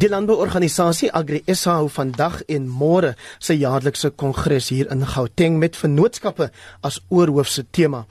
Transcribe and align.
Die 0.00 0.08
landbouorganisasie 0.08 1.10
AgriSA 1.12 1.74
hou 1.76 1.88
vandag 1.92 2.38
en 2.48 2.68
môre 2.72 3.10
sy 3.36 3.58
jaarlikse 3.60 4.08
kongres 4.22 4.70
hier 4.72 4.88
in 4.94 5.02
Gauteng 5.04 5.58
met 5.60 5.76
vennootskappe 5.76 6.46
as 6.86 6.96
oorhoofse 7.12 7.66
tema. 7.68 8.06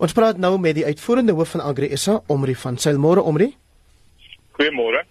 Ons 0.00 0.16
praat 0.16 0.40
nou 0.40 0.54
met 0.56 0.78
die 0.78 0.86
uitvoerende 0.86 1.34
hoof 1.36 1.52
van 1.56 1.64
AgriSA, 1.66 2.22
Omri 2.32 2.54
van 2.62 2.78
Sail. 2.80 2.96
Môre 2.96 3.20
Omri. 3.20 3.50
Goeiemôre. 4.56 5.02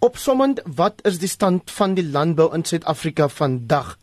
Opsommend, 0.00 0.64
wat 0.80 1.04
is 1.04 1.20
die 1.20 1.28
stand 1.28 1.68
van 1.76 1.98
die 1.98 2.06
landbou 2.08 2.48
in 2.56 2.64
Suid-Afrika 2.64 3.28
vandag? 3.28 3.98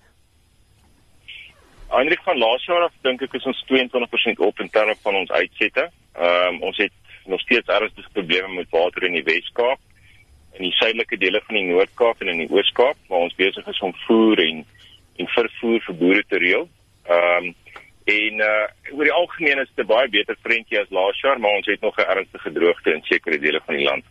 Eindelijk 1.89 2.21
van 2.21 2.37
laas 2.37 2.69
jaar 2.69 2.85
af 2.85 2.93
dink 3.01 3.25
ek 3.25 3.33
is 3.39 3.49
ons 3.49 3.65
22% 3.71 4.45
op 4.45 4.61
in 4.61 4.69
terme 4.69 4.93
van 5.01 5.21
ons 5.23 5.31
uitsette. 5.31 5.89
Ehm 6.13 6.53
um, 6.53 6.63
ons 6.69 6.77
het 6.77 6.93
nog 7.25 7.41
steeds 7.41 7.67
ernstige 7.67 8.09
probleme 8.13 8.61
met 8.61 8.69
water 8.69 9.09
in 9.09 9.17
die 9.17 9.25
Wes-Kaap 9.25 9.79
in 10.59 10.67
die 10.67 10.75
suidelike 10.75 11.17
dele 11.17 11.41
van 11.47 11.55
die 11.55 11.67
Noord-Kaap 11.69 12.21
en 12.21 12.33
in 12.33 12.43
die 12.43 12.51
Oos-Kaap 12.51 12.99
waar 13.07 13.25
ons 13.27 13.37
besig 13.39 13.67
is 13.67 13.81
om 13.85 13.95
voer 14.07 14.43
en 14.43 14.65
en 15.19 15.27
vervoer 15.27 15.81
vir 15.83 15.95
boere 15.99 16.23
te 16.27 16.39
reël. 16.39 16.69
Ehm 17.07 17.49
um, 17.49 17.55
en 18.09 18.39
uh 18.41 18.95
oor 18.95 19.05
die 19.05 19.13
algemeen 19.13 19.59
is 19.61 19.69
dit 19.77 19.87
baie 19.87 20.09
beter 20.09 20.37
prentjie 20.41 20.79
as 20.79 20.89
laas 20.95 21.19
jaar, 21.23 21.39
maar 21.39 21.59
ons 21.59 21.67
het 21.69 21.81
nog 21.81 21.97
'n 21.97 22.09
ernstige 22.15 22.51
droogte 22.51 22.93
in 22.93 23.03
sekere 23.03 23.39
dele 23.39 23.61
van 23.65 23.75
die 23.75 23.85
land. 23.85 24.05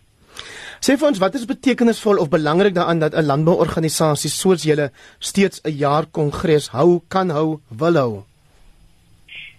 Sê 0.79 0.95
vir 0.95 1.09
ons, 1.09 1.19
wat 1.19 1.35
is 1.35 1.49
betekenisvol 1.51 2.21
of 2.23 2.31
belangrik 2.31 2.75
daaraan 2.75 3.01
dat 3.01 3.15
'n 3.15 3.27
landbouorganisasie 3.27 4.31
soos 4.31 4.63
julle 4.63 4.91
steeds 5.19 5.61
'n 5.65 5.77
jaar 5.77 6.07
kongres 6.07 6.69
hou, 6.69 7.01
kan 7.09 7.31
hou, 7.31 7.61
wil 7.69 7.97
hou? 7.97 8.28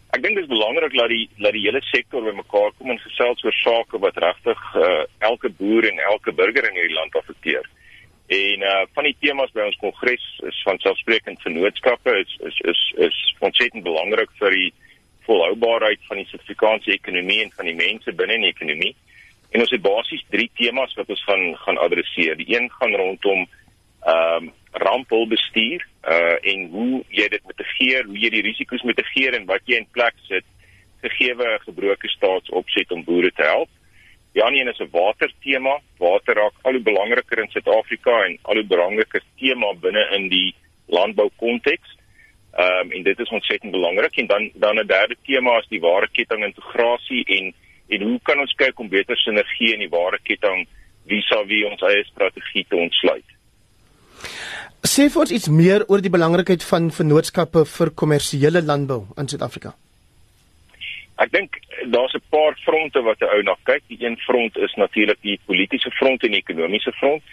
Ek 0.10 0.24
dink 0.24 0.40
dit 0.40 0.44
is 0.44 0.50
belangrik 0.50 0.94
dat 0.98 1.12
die 1.12 1.26
dat 1.38 1.54
die 1.54 1.66
hele 1.68 1.82
sektor 1.92 2.24
bymekaar 2.26 2.72
kom 2.78 2.90
en 2.90 3.02
gesels 3.04 3.44
oor 3.46 3.58
sake 3.62 4.00
wat 4.02 4.18
regtig 4.18 4.64
uh, 4.76 5.04
elke 5.30 5.52
boer 5.60 5.86
en 5.86 6.02
elke 6.12 6.34
burger 6.34 6.66
in 6.70 6.80
hierdie 6.80 6.98
land 6.98 7.16
affekteer. 7.20 7.68
En 8.30 8.66
uh 8.72 8.82
van 8.94 9.06
die 9.06 9.16
temas 9.22 9.54
by 9.54 9.68
ons 9.70 9.78
kongres 9.82 10.26
is 10.50 10.62
van 10.66 10.82
selfsprekend 10.82 11.42
vennootskappe 11.46 12.16
is 12.24 12.36
is 12.50 12.58
is 12.74 12.82
is 13.10 13.20
ontsettend 13.40 13.86
belangrik 13.86 14.34
vir 14.42 14.58
die 14.58 14.72
volhoubaarheid 15.30 16.02
van 16.10 16.18
die 16.18 16.26
Suid-Afrikaanse 16.30 16.94
ekonomie 16.94 17.44
en 17.44 17.54
van 17.58 17.70
die 17.70 17.78
mense 17.78 18.14
binne 18.18 18.38
in 18.40 18.48
die 18.48 18.54
ekonomie. 18.54 18.96
En 19.54 19.62
ons 19.66 19.74
het 19.74 19.82
basies 19.82 20.26
3 20.34 20.50
temas 20.58 20.94
wat 20.98 21.10
ons 21.10 21.24
gaan 21.26 21.46
gaan 21.66 21.82
adresseer. 21.86 22.38
Die 22.38 22.50
een 22.56 22.70
gaan 22.80 22.98
rondom 22.98 23.46
ehm 23.46 24.50
um, 24.50 24.54
rampbestuur 24.72 25.88
uh 26.04 26.38
en 26.42 26.70
hoe 26.70 27.04
jy 27.10 27.28
dit 27.28 27.44
mitigeer, 27.46 28.06
hoe 28.06 28.18
jy 28.18 28.30
die 28.30 28.46
risiko's 28.46 28.84
mitigeer 28.84 29.34
en 29.34 29.46
wat 29.46 29.62
jy 29.66 29.82
in 29.82 29.92
plek 29.92 30.16
sit 30.28 30.46
gegee 31.02 31.34
'n 31.34 31.60
gebroke 31.66 32.10
staatsopset 32.10 32.92
om 32.92 33.04
boere 33.04 33.32
te 33.32 33.44
help. 33.44 33.70
Die 34.34 34.44
ander 34.44 34.62
een 34.62 34.74
is 34.74 34.80
'n 34.80 34.90
watertema. 34.92 35.80
Water 35.98 36.36
raak 36.36 36.54
al 36.62 36.72
hoe 36.72 36.82
belangriker 36.82 37.40
in 37.40 37.50
Suid-Afrika 37.50 38.24
en 38.26 38.38
al 38.42 38.56
hoe 38.56 38.66
belangriker 38.66 39.24
tema 39.38 39.74
binne 39.74 40.10
in 40.18 40.28
die 40.30 40.56
landboukonteks. 40.86 41.98
Ehm 42.54 42.86
um, 42.86 42.92
en 42.92 43.04
dit 43.04 43.20
is 43.20 43.30
ontsettend 43.30 43.72
belangrik 43.72 44.18
en 44.18 44.28
dan 44.28 44.52
dan 44.54 44.80
'n 44.80 44.88
derde 44.88 45.16
tema 45.24 45.58
is 45.58 45.68
die 45.68 45.80
ware 45.80 46.10
ketting 46.12 46.44
integrasie 46.44 47.24
en 47.26 47.54
en 47.88 48.02
hoe 48.02 48.20
kan 48.24 48.40
ons 48.40 48.54
kyk 48.54 48.80
om 48.80 48.90
beter 48.90 49.18
sinergie 49.18 49.74
in 49.74 49.80
die 49.80 49.90
ware 49.90 50.20
ketting 50.24 50.68
vis-à-vis 51.06 51.62
-vis 51.62 51.72
ons 51.72 51.82
eie 51.82 52.04
strategie 52.04 52.66
te 52.70 52.76
ontsluit. 52.76 53.39
Sê 54.88 55.10
vir 55.12 55.22
ons 55.22 55.32
iets 55.32 55.50
meer 55.52 55.84
oor 55.88 56.02
die 56.02 56.14
belangrikheid 56.14 56.64
van 56.64 56.92
vennootskappe 56.92 57.66
vir 57.66 57.92
kommersiële 58.02 58.62
landbou 58.64 59.02
in 59.18 59.28
Suid-Afrika. 59.28 59.74
Ek 61.20 61.32
dink 61.32 61.58
daar's 61.92 62.16
'n 62.16 62.24
paar 62.32 62.56
fronte 62.64 63.02
wat 63.04 63.20
'n 63.22 63.32
ou 63.36 63.42
na 63.44 63.56
kyk. 63.64 63.84
Die 63.88 64.06
een 64.06 64.18
front 64.18 64.58
is 64.58 64.74
natuurlik 64.76 65.22
die 65.22 65.40
politieke 65.46 65.92
front 65.92 66.24
en 66.24 66.32
die 66.32 66.40
ekonomiese 66.40 66.92
front. 66.92 67.24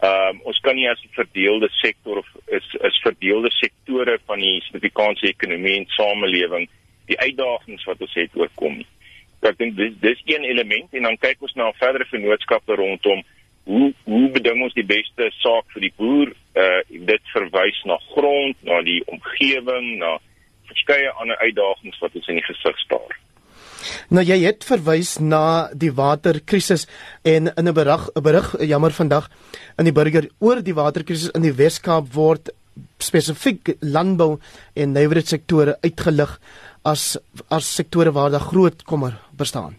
Ehm 0.00 0.36
um, 0.36 0.40
ons 0.44 0.58
kan 0.60 0.74
nie 0.74 0.90
as 0.90 1.02
'n 1.02 1.14
verdeelde 1.20 1.68
sektor 1.70 2.18
of 2.18 2.26
is 2.46 2.66
is 2.80 3.00
verdeelde 3.02 3.50
sektore 3.50 4.18
van 4.26 4.38
die 4.38 4.60
Suid-Afrikaanse 4.60 5.26
ekonomie 5.26 5.76
en 5.76 5.86
samelewing 5.86 6.68
die 7.06 7.18
uitdagings 7.18 7.84
wat 7.84 8.00
ons 8.00 8.14
het 8.14 8.30
oorkom 8.34 8.76
nie. 8.76 8.86
Ek 9.40 9.58
dink 9.58 9.76
dis 9.76 9.92
dis 10.00 10.20
een 10.24 10.44
element 10.44 10.94
en 10.94 11.02
dan 11.02 11.18
kyk 11.18 11.42
ons 11.42 11.54
na 11.54 11.72
verdere 11.72 12.04
vennootskappe 12.04 12.74
rondom 12.74 13.22
hoe 13.68 13.92
hoe 14.08 14.26
beding 14.32 14.62
ons 14.64 14.76
die 14.76 14.86
beste 14.86 15.28
saak 15.42 15.68
vir 15.74 15.86
die 15.86 15.94
boer? 16.00 16.32
Uh 16.56 16.80
dit 17.12 17.32
verwys 17.34 17.78
na 17.88 17.98
grond, 18.14 18.56
na 18.64 18.80
die 18.86 19.00
omgewing, 19.12 19.98
na 20.02 20.16
verskeie 20.70 21.12
ander 21.20 21.38
uitdagings 21.44 22.00
wat 22.02 22.16
ons 22.16 22.28
in 22.32 22.40
die 22.40 22.48
gesig 22.48 22.84
staar. 22.84 23.16
Nou 24.12 24.24
jy 24.26 24.38
het 24.42 24.64
verwys 24.66 25.16
na 25.22 25.68
die 25.84 25.92
waterkrisis 25.94 26.86
en 27.22 27.52
in 27.52 27.68
'n 27.68 27.74
berig 27.74 28.08
'n 28.14 28.22
berig 28.22 28.48
jammer 28.60 28.92
vandag 28.92 29.28
in 29.78 29.84
die 29.84 29.92
burger 29.92 30.28
oor 30.40 30.62
die 30.62 30.74
waterkrisis 30.74 31.30
in 31.34 31.42
die 31.42 31.56
Wes-Kaap 31.60 32.12
word 32.14 32.50
spesifiek 32.98 33.76
landbou 33.80 34.38
en 34.74 34.92
nywerheidssektore 34.92 35.78
uitgelig 35.82 36.38
as 36.84 37.18
as 37.50 37.74
sektore 37.74 38.12
waar 38.12 38.30
daar 38.30 38.48
groot 38.52 38.82
kommer 38.82 39.18
bestaan. 39.36 39.76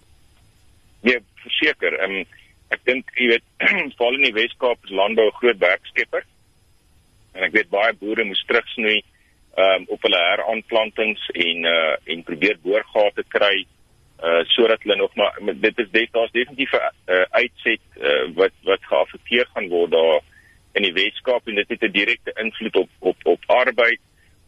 Ja, 1.02 1.20
verseker. 1.44 2.00
Ehm 2.00 2.12
um, 2.12 2.26
ek 2.70 2.84
dink 2.86 3.12
jy 3.16 3.28
weet 3.34 3.46
veral 3.98 4.20
in 4.20 4.28
die 4.30 4.38
Weskaap 4.38 4.86
is 4.86 4.96
landbou 5.02 5.28
'n 5.28 5.40
groot 5.42 5.58
werkskepper. 5.58 6.26
En 7.34 7.44
ek 7.44 7.56
weet 7.58 7.70
baie 7.70 7.94
boere 7.94 8.24
moes 8.24 8.46
terugsnoei 8.48 9.02
um, 9.58 9.86
op 9.88 10.02
hulle 10.02 10.22
heraanplantings 10.30 11.28
en 11.34 11.66
uh 11.66 11.96
en 12.14 12.24
probeer 12.24 12.58
boorgate 12.64 13.24
kry 13.28 13.66
uh 14.24 14.42
sodat 14.56 14.82
hulle 14.84 14.96
nog 14.96 15.16
maar 15.16 15.38
dit 15.68 15.80
is 15.80 15.92
dit 15.92 16.12
daar's 16.12 16.32
definitief 16.32 16.74
'n 16.74 17.14
uh, 17.14 17.26
uitset 17.42 17.84
uh, 17.98 18.26
wat 18.36 18.56
wat 18.64 18.90
geaffekteer 18.92 19.48
gaan 19.54 19.70
word 19.70 19.92
daar 19.92 20.22
in 20.74 20.84
die 20.84 20.94
Weskaap 20.94 21.48
en 21.48 21.56
dit 21.56 21.70
het 21.70 21.84
'n 21.84 21.92
direkte 21.92 22.32
invloed 22.36 22.76
op 22.76 22.90
op 23.00 23.18
op 23.24 23.44
arbeid, 23.46 24.00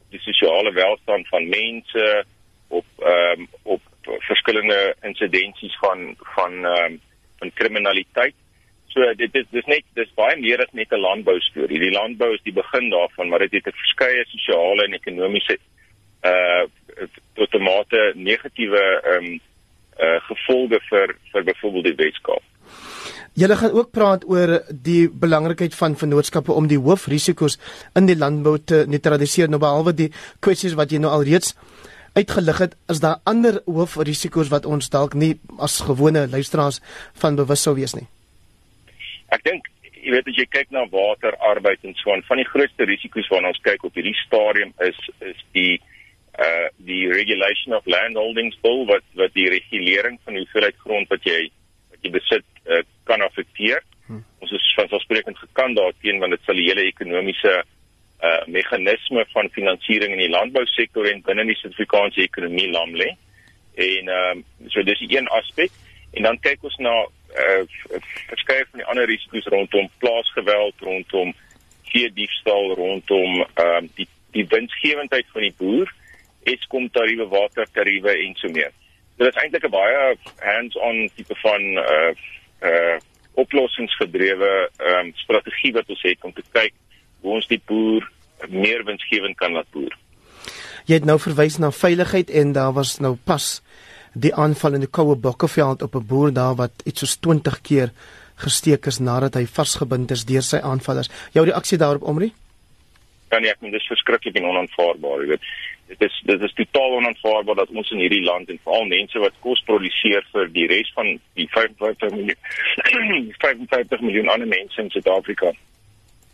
op 0.01 0.11
die 0.11 0.19
sosiale 0.19 0.71
welstand 0.71 1.27
van 1.27 1.49
mense, 1.49 2.25
op 2.67 2.85
ehm 2.99 3.39
um, 3.39 3.47
op 3.63 3.81
verskillende 4.03 4.95
insidensies 5.01 5.77
van 5.77 6.15
van 6.17 6.65
ehm 6.65 6.91
um, 6.91 7.01
van 7.41 7.53
kriminaliteit. 7.59 8.37
So 8.93 9.13
dit 9.17 9.35
is 9.39 9.47
dis 9.55 9.67
net 9.71 9.85
dis 9.99 10.17
baie 10.19 10.37
meer 10.39 10.61
as 10.63 10.73
net 10.77 10.91
'n 10.91 11.05
landbou 11.07 11.37
storie. 11.39 11.79
Die 11.79 11.95
landbou 11.95 12.33
is 12.33 12.43
die 12.43 12.57
begin 12.61 12.89
daarvan, 12.89 13.29
maar 13.29 13.39
dit 13.39 13.53
het 13.57 13.67
'n 13.67 13.81
verskeie 13.83 14.25
sosiale 14.33 14.85
en 14.85 14.99
ekonomiese 14.99 15.57
uh 16.31 16.63
tot 17.33 17.53
'n 17.53 17.63
mate 17.63 18.13
negatiewe 18.15 18.83
ehm 19.01 19.25
um, 19.25 19.39
uh 20.05 20.19
gevolge 20.29 20.79
vir 20.89 21.15
vir 21.31 21.43
byvoorbeeld 21.43 21.85
die 21.85 21.99
Weskaap. 22.05 22.43
Julle 23.33 23.55
gaan 23.55 23.71
ook 23.71 23.91
praat 23.91 24.25
oor 24.27 24.59
die 24.69 25.09
belangrikheid 25.09 25.75
van 25.75 25.95
vennootskappe 25.95 26.51
om 26.51 26.67
die 26.67 26.79
hoofrisiko's 26.79 27.57
in 27.95 28.05
die 28.05 28.17
landbou 28.17 28.57
te 28.59 28.83
neutraliseer 28.87 29.49
nou 29.49 29.59
behalwe 29.59 29.93
die 29.93 30.11
kwessies 30.39 30.75
wat 30.75 30.91
jy 30.91 30.99
nou 30.99 31.11
al 31.11 31.23
reeds 31.23 31.55
uitgelig 32.13 32.57
het, 32.57 32.73
is 32.91 32.99
daar 32.99 33.21
ander 33.23 33.61
hoofrisiko's 33.65 34.51
wat 34.51 34.65
ons 34.65 34.89
dalk 34.89 35.13
nie 35.13 35.35
as 35.59 35.79
gewone 35.85 36.27
luisteraars 36.27 36.81
van 37.21 37.37
bewus 37.39 37.63
sou 37.63 37.75
wees 37.77 37.95
nie. 37.95 38.07
Ek 39.31 39.43
dink 39.47 39.69
jy 40.01 40.11
weet 40.15 40.27
as 40.27 40.39
jy 40.39 40.47
kyk 40.49 40.71
na 40.73 40.83
water, 40.91 41.35
arbeid 41.51 41.83
en 41.85 41.95
so 41.99 42.11
aan, 42.11 42.23
van 42.27 42.41
die 42.41 42.49
grootste 42.49 42.87
risiko's 42.89 43.29
waarna 43.31 43.53
ons 43.53 43.63
kyk 43.63 43.83
op 43.85 43.95
hierdie 43.95 44.17
stadium 44.25 44.73
is 44.87 44.99
is 45.31 45.41
die 45.55 45.79
uh 46.41 46.67
die 46.87 47.05
regulation 47.11 47.75
of 47.77 47.87
land 47.91 48.17
holdings 48.17 48.57
bill 48.65 48.85
wat 48.89 49.05
wat 49.19 49.33
die 49.37 49.49
regulering 49.51 50.17
van 50.25 50.35
die 50.35 50.43
hoeveelheid 50.45 50.79
grond 50.83 51.11
wat 51.13 51.27
jy 51.27 51.39
wat 51.91 51.99
jy 52.01 52.11
besit 52.15 52.47
uh, 52.65 52.81
kan 53.05 53.21
affekteer. 53.21 53.83
Hmm. 54.07 54.23
Ons 54.41 54.55
is 54.57 54.71
vanselfsprekend 54.79 55.37
gekant 55.37 55.77
daarteen 55.77 56.19
want 56.23 56.35
dit 56.35 56.47
sal 56.47 56.59
die 56.59 56.69
hele 56.71 56.87
ekonomiese 56.89 57.59
uh 57.61 57.67
meganisme 58.45 59.25
van 59.33 59.49
finansiering 59.49 60.13
in 60.13 60.23
die 60.25 60.29
landbousektor 60.29 61.07
en 61.09 61.23
binne 61.25 61.45
die 61.49 61.55
Suid-Afrikaanse 61.57 62.21
ekonomie 62.21 62.69
lam 62.69 62.95
lê. 62.95 63.09
En 63.75 64.07
ehm 64.07 64.43
um, 64.43 64.69
so 64.69 64.83
dis 64.83 65.03
een 65.07 65.27
aspek 65.27 65.71
en 66.13 66.27
dan 66.27 66.39
kyk 66.39 66.63
ons 66.63 66.77
na 66.77 66.95
uh 67.41 67.61
verskeie 68.27 68.65
van 68.69 68.81
die 68.81 68.89
ander 68.91 69.07
risiko's 69.07 69.47
rondom 69.53 69.87
plaasgeweld, 70.03 70.75
rondom 70.79 71.33
veediefstal, 71.91 72.75
rondom 72.75 73.41
ehm 73.41 73.77
um, 73.77 73.89
die 73.95 74.07
die 74.31 74.45
winsgewendheid 74.47 75.27
van 75.31 75.41
die 75.41 75.55
boer, 75.57 75.89
Eskom 76.47 76.87
tariewe, 76.89 77.27
watertariewe 77.29 78.13
en 78.25 78.35
so 78.39 78.49
meer. 78.49 78.71
So 79.17 79.25
dit 79.25 79.35
is 79.35 79.41
eintlik 79.41 79.65
'n 79.65 79.73
baie 79.73 80.15
hands-on 80.39 81.09
tipe 81.15 81.35
van 81.35 81.61
uh 81.77 82.11
uh 82.69 82.97
oplossingsgedrewe 83.33 84.69
ehm 84.77 84.99
um, 84.99 85.11
strategie 85.15 85.73
wat 85.73 85.89
ons 85.89 86.01
het 86.01 86.23
om 86.23 86.33
te 86.33 86.43
kyk 86.51 86.73
hoe 87.21 87.33
ons 87.33 87.47
die 87.47 87.61
boer 87.65 88.11
meer 88.49 88.83
winsgewend 88.83 89.37
kan 89.37 89.53
laat 89.53 89.69
boer. 89.71 89.97
Jy 90.85 90.97
het 90.97 91.05
nou 91.05 91.19
verwys 91.21 91.59
na 91.61 91.71
veiligheid 91.71 92.29
en 92.29 92.53
daar 92.53 92.73
was 92.73 92.97
nou 92.99 93.15
pas 93.15 93.61
die 94.13 94.33
aanval 94.35 94.75
in 94.75 94.85
die 94.85 94.91
Koue 94.91 95.15
Bokkeveld 95.15 95.81
op 95.81 95.95
'n 95.95 96.07
boer 96.07 96.33
daar 96.33 96.55
wat 96.55 96.71
iets 96.85 96.99
soos 96.99 97.15
20 97.15 97.61
keer 97.61 97.91
gesteek 98.35 98.85
is 98.85 98.99
nadat 98.99 99.33
hy 99.33 99.45
vasgebind 99.45 100.11
is 100.11 100.25
deur 100.25 100.41
sy 100.41 100.57
aanvallers. 100.57 101.09
Jou 101.33 101.45
reaksie 101.45 101.77
daarop 101.77 102.03
Omri? 102.03 102.33
Kan 103.29 103.45
ek 103.45 103.61
net 103.61 103.71
dis 103.71 103.87
verskriklik 103.87 104.35
en 104.35 104.45
onaanvaarbaar, 104.45 105.21
jy 105.21 105.27
weet. 105.27 105.41
Dit 105.87 106.01
is 106.01 106.21
dit 106.25 106.41
is 106.41 106.53
totaal 106.53 106.91
onaanvaarbaar 106.97 107.55
dat 107.55 107.69
ons 107.69 107.91
in 107.91 107.99
hierdie 107.99 108.23
land 108.23 108.49
en 108.49 108.59
veral 108.63 108.85
mense 108.85 109.19
wat 109.19 109.33
kos 109.39 109.63
produseer 109.63 110.25
vir 110.31 110.47
die 110.51 110.67
res 110.67 110.91
van 110.95 111.19
die 111.33 111.47
55 111.47 112.11
miljoen 112.11 113.33
55 113.45 114.01
miljoen 114.01 114.29
ander 114.29 114.47
mense 114.47 114.81
in 114.81 114.89
Suid-Afrika 114.89 115.53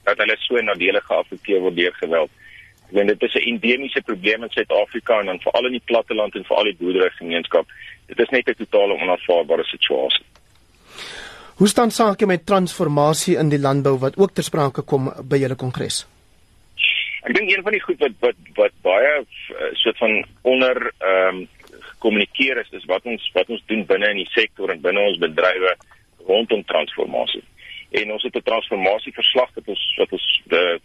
dat 0.08 0.24
hulle 0.24 0.38
so 0.40 0.62
nadelig 0.64 1.06
geaffekteer 1.10 1.64
word 1.64 1.76
deur 1.76 1.96
geweld. 2.02 2.32
Ek 2.88 2.96
meen 2.96 3.12
dit 3.12 3.24
is 3.28 3.36
'n 3.36 3.48
endemiese 3.52 4.02
probleem 4.02 4.44
in 4.44 4.56
Suid-Afrika 4.56 5.20
en 5.20 5.26
dan 5.32 5.44
veral 5.44 5.66
in 5.66 5.78
die 5.80 5.88
platteland 5.92 6.36
en 6.36 6.48
veral 6.48 6.70
die 6.72 6.80
boerderygemeenskap. 6.80 7.66
Dit 8.08 8.20
is 8.20 8.30
net 8.30 8.50
'n 8.50 8.64
totale 8.64 8.94
onaanvaarbare 8.94 9.64
situasie. 9.64 10.26
Hoe 11.58 11.68
staan 11.68 11.92
sake 11.92 12.26
met 12.26 12.46
transformasie 12.46 13.38
in 13.38 13.50
die 13.50 13.60
landbou 13.60 13.98
wat 13.98 14.18
ook 14.18 14.32
ter 14.32 14.44
sprake 14.44 14.82
kom 14.82 15.12
by 15.30 15.38
julle 15.38 15.56
kongres? 15.56 16.06
Ek 17.26 17.34
dink 17.36 17.50
een 17.50 17.64
van 17.64 17.72
die 17.72 17.82
goed 17.82 18.00
wat 18.00 18.16
wat 18.20 18.36
wat 18.56 18.74
baie 18.82 19.14
uh, 19.20 19.72
soort 19.74 19.98
van 19.98 20.26
onder 20.42 20.92
ehm 20.98 21.36
um, 21.36 21.48
kommunikeer 21.98 22.58
is 22.62 22.70
is 22.72 22.86
wat 22.86 23.04
ons 23.04 23.32
wat 23.34 23.50
ons 23.50 23.64
doen 23.66 23.86
binne 23.86 24.10
in 24.10 24.22
die 24.22 24.32
sektor 24.32 24.70
en 24.70 24.82
binne 24.82 25.02
ons 25.02 25.18
bedrywe 25.18 25.76
rondom 26.28 26.64
transformasie. 26.64 27.44
En 27.92 28.12
ons 28.12 28.24
het 28.24 28.36
'n 28.36 28.42
transformasieverslag 28.44 29.50
wat 29.54 29.68
ons 29.68 29.94
wat 29.98 30.12
ons 30.12 30.42
de 30.46 30.80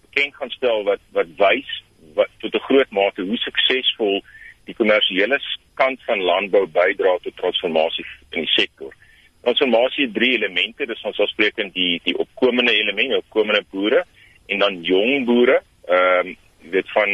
bekend 0.00 0.34
gaan 0.34 0.50
stel 0.50 0.84
wat 0.84 1.00
wat 1.12 1.26
wys 1.36 1.82
wat 2.14 2.28
tot 2.38 2.54
'n 2.54 2.66
groot 2.68 2.90
mate 2.90 3.22
hoe 3.22 3.36
suksesvol 3.36 4.22
die 4.64 4.74
kommersiële 4.74 5.38
kant 5.74 6.02
van 6.04 6.22
landbou 6.22 6.66
bydra 6.66 7.18
tot 7.22 7.36
transformasie 7.36 8.06
in 8.30 8.40
die 8.40 8.54
sektor. 8.54 8.94
Transformasie 9.42 10.04
het 10.04 10.14
drie 10.14 10.32
elemente, 10.34 10.86
dis 10.86 11.02
ons 11.02 11.18
afspreekend 11.18 11.74
die 11.74 12.00
die 12.04 12.16
opkomende 12.18 12.72
elemente, 12.72 13.16
opkomende 13.16 13.64
boere 13.70 14.04
en 14.46 14.58
dan 14.58 14.82
jong 14.82 15.24
boere, 15.24 15.62
ehm 15.86 16.26
um, 16.26 16.36
dit 16.70 16.90
van 16.90 17.10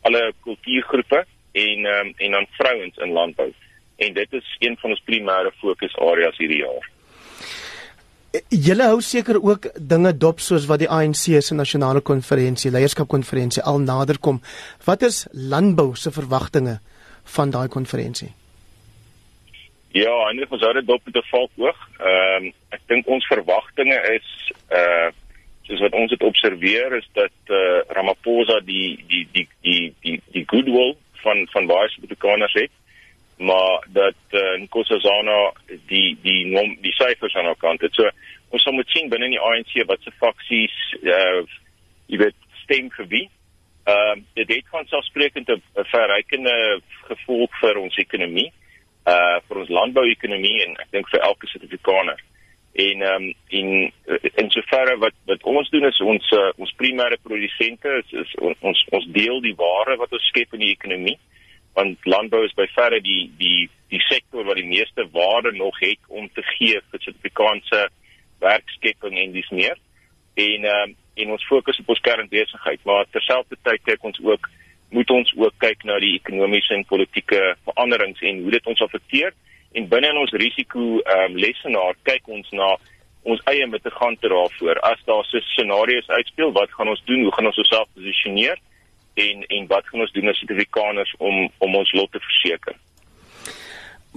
alle 0.00 0.32
kultuurgroepe 0.42 1.24
en 1.52 1.86
ehm 1.86 2.06
um, 2.06 2.14
en 2.16 2.30
dan 2.30 2.46
vrouens 2.50 2.96
in 2.96 3.12
landbou. 3.12 3.52
En 3.96 4.12
dit 4.14 4.32
is 4.32 4.56
een 4.58 4.76
van 4.78 4.90
ons 4.90 5.02
primêre 5.04 5.52
fokusareas 5.60 6.36
hierdie 6.36 6.62
jaar. 6.62 6.90
Julle 8.52 8.84
hou 8.90 8.98
seker 9.00 9.38
ook 9.40 9.70
dinge 9.80 10.10
dop 10.12 10.42
soos 10.44 10.66
wat 10.68 10.82
die 10.82 10.88
ANC 10.92 11.30
se 11.40 11.54
nasionale 11.56 12.02
konferensie, 12.04 12.70
leierskapkonferensie 12.70 13.62
al 13.64 13.80
naderkom. 13.80 14.42
Wat 14.84 15.02
is 15.02 15.22
landbou 15.32 15.94
se 15.96 16.12
verwagtinge 16.12 16.76
van 17.36 17.50
daai 17.50 17.68
konferensie? 17.72 18.28
Ja, 19.96 20.12
en 20.28 20.42
ons 20.44 20.60
hou 20.60 20.72
dit 20.76 20.86
dop 20.86 21.00
met 21.04 21.16
'n 21.16 21.30
valk 21.30 21.50
hoog. 21.56 21.80
Ehm 21.98 22.44
um, 22.44 22.52
ek 22.68 22.82
dink 22.86 23.08
ons 23.08 23.26
verwagtinge 23.26 23.98
is 24.16 24.52
uh 24.70 25.08
soos 25.68 25.80
wat 25.80 25.92
ons 25.92 26.10
dit 26.10 26.22
observeer 26.22 26.96
is 26.96 27.08
dat 27.12 27.36
eh 27.46 27.56
uh, 27.56 27.80
Ramaphosa 27.96 28.60
die 28.60 29.04
die 29.08 29.28
die 29.32 29.48
die 29.62 29.94
die 30.00 30.20
die 30.32 30.44
goodwill 30.46 30.96
van 31.24 31.48
van 31.52 31.66
baie 31.66 31.88
Suid-Afrikaners 31.88 32.52
het 32.52 32.70
maar 33.38 33.86
dat 33.88 34.14
uh, 34.30 34.60
Nkosazana 34.60 35.52
die 35.86 36.18
die 36.22 36.46
nom, 36.46 36.76
die 36.82 36.92
syfers 36.92 37.34
aan 37.34 37.44
haar 37.44 37.56
kant 37.56 37.80
het. 37.80 37.94
So 37.94 38.10
ons 38.50 38.62
sal 38.62 38.74
moet 38.74 38.90
sien 38.90 39.08
binne 39.08 39.28
in 39.28 39.36
die 39.36 39.42
ANC 39.50 39.74
wat 39.86 40.02
se 40.02 40.14
faksies 40.18 40.76
uh 41.02 41.42
jy 42.08 42.18
weet 42.24 42.38
stem 42.64 42.88
vir 42.96 43.10
wie. 43.12 43.26
Ehm 43.86 44.18
uh, 44.18 44.24
dit 44.40 44.54
het 44.56 44.72
vanselfsprekend 44.74 45.50
'n 45.50 45.62
verrykende 45.92 46.80
gevolg 47.10 47.60
vir 47.60 47.78
ons 47.78 47.96
ekonomie, 47.96 48.50
uh 49.06 49.38
vir 49.48 49.62
ons 49.62 49.74
landbouekonomie 49.78 50.64
en 50.66 50.74
ek 50.82 50.90
dink 50.90 51.08
vir 51.14 51.20
elke 51.20 51.46
Suid-Afrikaner. 51.46 52.18
En 52.74 53.02
ehm 53.02 53.22
um, 53.22 53.34
in 53.48 53.92
in 54.34 54.50
soverre 54.50 54.98
wat 54.98 55.14
wat 55.26 55.42
ons 55.42 55.70
doen 55.70 55.86
is 55.86 56.00
ons 56.00 56.30
uh, 56.32 56.50
ons 56.56 56.74
primêre 56.82 57.22
produsente 57.22 57.88
is, 58.02 58.12
is 58.26 58.34
ons 58.42 58.84
ons 58.90 59.06
deel 59.12 59.40
die 59.40 59.54
ware 59.54 59.96
wat 59.96 60.12
ons 60.12 60.28
skep 60.32 60.52
in 60.52 60.66
die 60.66 60.74
ekonomie 60.74 61.18
want 61.74 62.06
landbou 62.06 62.44
is 62.44 62.54
by 62.58 62.66
verre 62.74 63.00
die 63.00 63.30
die 63.38 63.68
die 63.88 64.00
sektor 64.04 64.44
wat 64.44 64.58
die 64.60 64.68
meeste 64.68 65.06
waarde 65.12 65.52
nog 65.56 65.78
het 65.80 66.00
om 66.08 66.28
te 66.34 66.42
gee 66.54 66.80
vir 66.90 67.00
Suid-Afrikaanse 67.00 67.88
werkskepping 68.42 69.16
en 69.18 69.32
dis 69.32 69.50
meer. 69.50 69.78
En 70.34 70.64
ehm 70.64 70.88
um, 70.88 70.96
en 71.18 71.32
ons 71.34 71.46
fokus 71.50 71.80
op 71.82 71.88
ons 71.90 72.00
kernbesigheid, 72.06 72.84
maar 72.86 73.08
terselfdertyd 73.10 73.82
kyk 73.82 74.04
ons 74.06 74.20
ook 74.22 74.44
moet 74.94 75.10
ons 75.10 75.32
ook 75.36 75.56
kyk 75.58 75.82
na 75.84 75.96
die 75.98 76.12
ekonomiese 76.14 76.76
en 76.76 76.84
politieke 76.86 77.40
veranderings 77.66 78.20
en 78.22 78.38
hoe 78.44 78.52
dit 78.54 78.68
ons 78.70 78.84
affekteer 78.86 79.34
en 79.74 79.88
binne 79.90 80.12
in 80.12 80.20
ons 80.20 80.36
risiko 80.44 80.84
ehm 81.00 81.24
um, 81.24 81.40
lesenaar 81.42 81.98
kyk 82.06 82.30
ons 82.38 82.54
na 82.54 82.76
ons 83.28 83.42
eie 83.50 83.66
mitigante 83.66 84.28
daarvoor. 84.30 84.80
As 84.86 85.00
daar 85.04 85.26
so 85.28 85.40
scenario's 85.52 86.08
uitspeel, 86.08 86.52
wat 86.56 86.72
gaan 86.72 86.88
ons 86.88 87.02
doen? 87.04 87.26
Hoe 87.26 87.34
gaan 87.34 87.50
ons 87.50 87.60
osself 87.60 87.88
posisioneer? 87.94 88.60
En 89.18 89.46
en 89.46 89.66
wat 89.70 89.86
gaan 89.88 90.04
ons 90.04 90.12
doen 90.12 90.28
as 90.30 90.38
Suid-Afrikaners 90.40 91.14
om 91.18 91.48
om 91.58 91.80
ons 91.80 91.92
lot 91.92 92.12
te 92.12 92.22
verseker? 92.22 92.76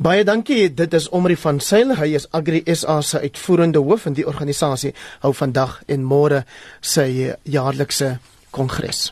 Baie 0.01 0.23
dankie. 0.23 0.69
Dit 0.73 0.93
is 0.97 1.09
Omri 1.09 1.35
van 1.37 1.59
Sail. 1.59 1.95
Hy 1.99 2.13
is 2.17 2.25
Agri 2.33 2.63
SA 2.65 3.01
se 3.05 3.19
uitvoerende 3.21 3.83
hoof 3.83 4.07
in 4.09 4.15
die 4.17 4.25
organisasie 4.27 4.95
hou 5.21 5.33
vandag 5.35 5.81
en 5.91 6.07
môre 6.07 6.43
sy 6.81 7.33
jaarlikse 7.43 8.15
kongres. 8.55 9.11